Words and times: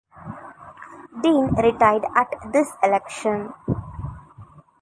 Dean 1.21 1.53
retired 1.53 2.05
at 2.15 2.35
this 2.51 2.71
election. 2.81 3.53